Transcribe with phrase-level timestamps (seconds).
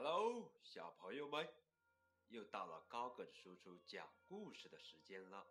[0.00, 1.52] Hello，小朋友们，
[2.28, 5.44] 又到了高个子叔叔讲故事的时间了。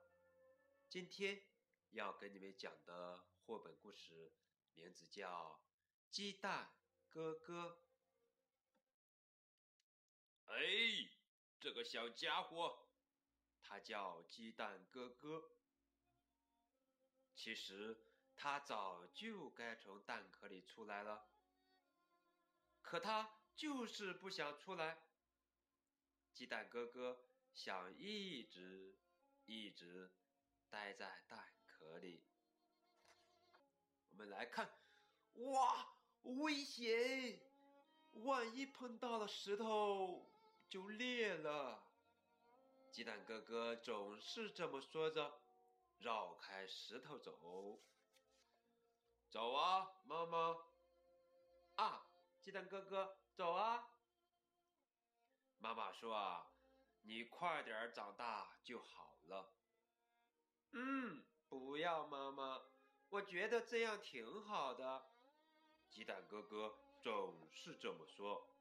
[0.87, 1.43] 今天
[1.89, 4.31] 要给你们讲的绘本故事
[4.73, 5.59] 名字叫
[6.09, 6.71] 《鸡蛋
[7.09, 7.81] 哥哥》。
[10.53, 11.09] 哎，
[11.59, 12.87] 这个小家伙，
[13.59, 15.57] 他叫鸡蛋哥哥。
[17.35, 18.01] 其实
[18.37, 21.27] 他早就该从蛋壳里出来了，
[22.81, 23.36] 可他。
[23.57, 24.99] 就是不想出来。
[26.31, 27.19] 鸡蛋哥哥
[27.51, 28.95] 想一直
[29.45, 30.11] 一直
[30.69, 32.23] 待在蛋壳里。
[34.09, 34.71] 我们来看，
[35.33, 35.87] 哇，
[36.21, 37.41] 危险！
[38.11, 40.31] 万一碰到了石头
[40.69, 41.83] 就裂了。
[42.91, 45.41] 鸡蛋哥哥总是这么说着，
[45.97, 47.81] 绕开石头走。
[49.29, 50.57] 走啊，妈妈！
[51.75, 52.07] 啊，
[52.39, 53.17] 鸡蛋哥哥。
[53.37, 53.87] 走啊！
[55.59, 56.51] 妈妈说啊，
[57.03, 59.53] 你快点长大就好了。
[60.71, 62.63] 嗯，不要妈妈，
[63.09, 65.11] 我觉得这样挺好的。
[65.91, 68.57] 鸡蛋哥哥总是这么说。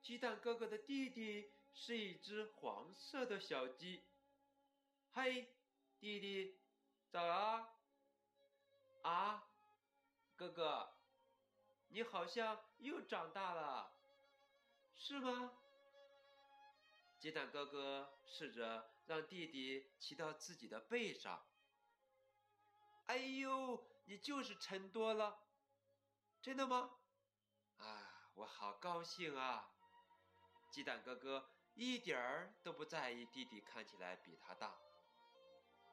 [0.00, 4.02] 鸡蛋哥哥的弟弟是一只黄色的小鸡。
[5.12, 5.54] 嘿，
[6.00, 6.58] 弟弟，
[7.10, 7.68] 早啊！
[9.02, 9.46] 啊，
[10.36, 10.93] 哥哥。
[11.94, 13.92] 你好像又长大了，
[14.96, 15.52] 是吗？
[17.20, 21.46] 鸡蛋哥哥试着让弟弟骑到自己的背上。
[23.06, 25.38] 哎呦，你就是沉多了，
[26.42, 26.98] 真的吗？
[27.78, 29.70] 啊，我好高兴啊！
[30.72, 34.76] 鸡蛋哥哥一点儿都不在意弟弟看起来比他大，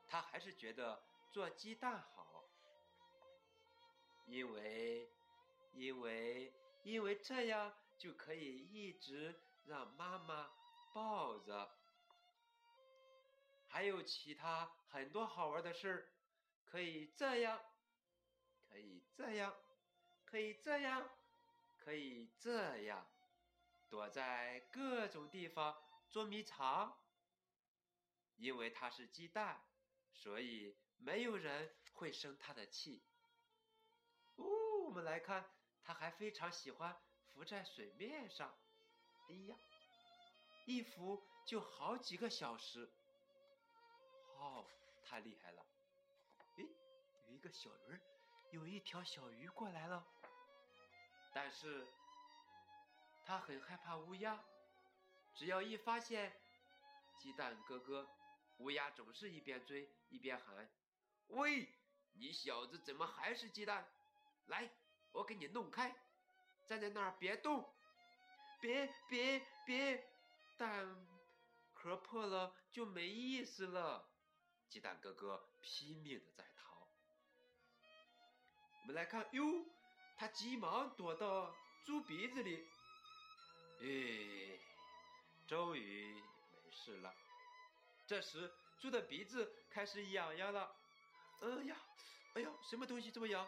[0.07, 2.43] 他还是觉得做鸡蛋好，
[4.25, 5.07] 因为。
[5.73, 10.51] 因为，因为这样就可以一直让妈妈
[10.93, 11.77] 抱着。
[13.67, 16.09] 还有其他很多好玩的事儿，
[16.65, 17.61] 可以这样，
[18.69, 19.55] 可以这样，
[20.25, 21.09] 可以这样，
[21.77, 23.07] 可以这样，
[23.89, 26.97] 躲在各种地方捉迷藏。
[28.37, 29.61] 因为它是鸡蛋，
[30.11, 33.03] 所以没有人会生它的气。
[34.35, 34.45] 哦，
[34.85, 35.49] 我们来看。
[35.83, 36.95] 他还非常喜欢
[37.33, 38.53] 浮在水面上，
[39.29, 39.55] 哎呀，
[40.65, 42.89] 一浮就好几个小时，
[44.37, 44.65] 哦，
[45.03, 45.65] 太厉害了！
[46.57, 46.65] 哎，
[47.27, 48.01] 有一个小鱼儿，
[48.51, 50.05] 有一条小鱼过来了，
[51.33, 51.87] 但是
[53.25, 54.43] 他很害怕乌鸦，
[55.33, 56.33] 只要一发现
[57.17, 58.07] 鸡蛋哥哥，
[58.57, 60.69] 乌鸦总是一边追一边喊
[61.29, 61.67] ：“喂，
[62.13, 63.89] 你小子怎么还是鸡蛋？
[64.47, 64.69] 来！”
[65.13, 65.95] 我给你弄开，
[66.67, 67.73] 站在那儿别动，
[68.59, 70.07] 别别别，
[70.57, 71.07] 蛋
[71.73, 74.07] 壳破了就没意思了。
[74.69, 76.87] 鸡蛋哥哥拼命的在逃。
[78.81, 79.65] 我们来看，哟，
[80.15, 81.53] 他急忙躲到
[81.85, 82.65] 猪鼻子里，
[83.81, 84.59] 哎，
[85.45, 87.13] 终于没事了。
[88.07, 90.73] 这时，猪的鼻子开始痒痒了。
[91.41, 91.75] 哎呀，
[92.35, 93.47] 哎呀，什么东西这么痒？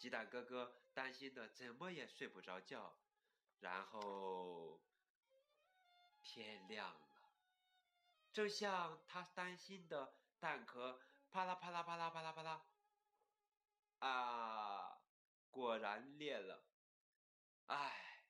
[0.00, 2.96] 鸡蛋哥哥担心的怎么也睡不着觉，
[3.58, 4.80] 然后
[6.22, 7.30] 天亮了，
[8.32, 12.64] 正像他担心的蛋壳啪啦啪啦啪啦啪啦啪啦，
[13.98, 15.02] 啊，
[15.50, 16.64] 果然裂了，
[17.66, 18.24] 唉，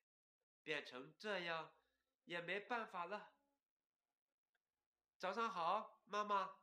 [0.65, 1.73] 变成这样
[2.25, 3.33] 也没办法了。
[5.19, 6.57] 早上好，妈妈。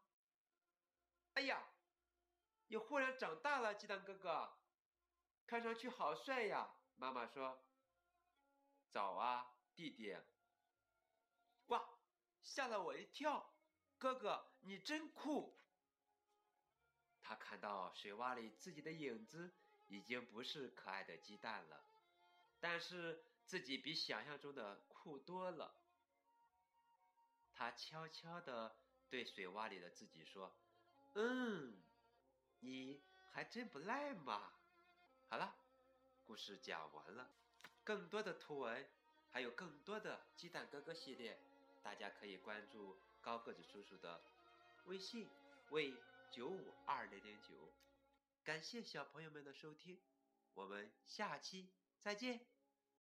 [1.35, 1.65] 哎呀，
[2.67, 4.57] 你忽然长大了，鸡蛋哥哥。
[5.47, 6.69] 看上去好帅呀！
[6.97, 7.57] 妈妈说
[8.91, 10.13] ：“早啊，弟弟。”
[11.67, 11.97] 哇，
[12.41, 13.53] 吓了我一跳！
[13.97, 15.57] 哥哥，你真酷！
[17.21, 19.55] 他看到水洼里自己的影子，
[19.88, 21.81] 已经不是可爱的鸡蛋了，
[22.59, 25.81] 但是自己比想象中的酷多了。
[27.53, 28.77] 他悄悄地
[29.09, 30.53] 对水洼里的自己说
[31.15, 31.81] ：“嗯，
[32.59, 33.01] 你
[33.31, 34.51] 还真不赖嘛。”
[35.29, 35.53] 好了，
[36.25, 37.29] 故事讲完了。
[37.83, 38.88] 更多的图文，
[39.29, 41.38] 还有更多的鸡蛋哥哥系列，
[41.83, 44.21] 大家可以关注高个子叔叔的
[44.85, 45.27] 微信
[45.71, 45.94] 为
[46.31, 47.74] 九五二零零九。
[48.45, 50.00] 感谢小朋友们的收听，
[50.53, 51.68] 我们下期
[52.00, 52.39] 再见。